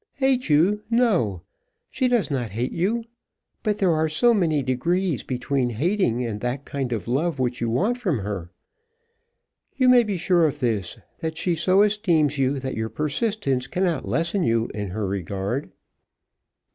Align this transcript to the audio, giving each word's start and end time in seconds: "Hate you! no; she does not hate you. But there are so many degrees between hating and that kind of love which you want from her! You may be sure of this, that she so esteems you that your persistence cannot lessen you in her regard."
"Hate 0.15 0.49
you! 0.49 0.81
no; 0.89 1.43
she 1.91 2.07
does 2.07 2.31
not 2.31 2.49
hate 2.49 2.71
you. 2.71 3.03
But 3.61 3.77
there 3.77 3.91
are 3.91 4.09
so 4.09 4.33
many 4.33 4.63
degrees 4.63 5.21
between 5.23 5.69
hating 5.69 6.25
and 6.25 6.41
that 6.41 6.65
kind 6.65 6.91
of 6.91 7.07
love 7.07 7.37
which 7.37 7.61
you 7.61 7.69
want 7.69 7.99
from 7.99 8.17
her! 8.17 8.49
You 9.75 9.87
may 9.89 10.03
be 10.03 10.17
sure 10.17 10.47
of 10.47 10.59
this, 10.59 10.97
that 11.19 11.37
she 11.37 11.55
so 11.55 11.83
esteems 11.83 12.39
you 12.39 12.57
that 12.61 12.73
your 12.73 12.89
persistence 12.89 13.67
cannot 13.67 14.07
lessen 14.07 14.41
you 14.43 14.71
in 14.73 14.87
her 14.89 15.05
regard." 15.07 15.69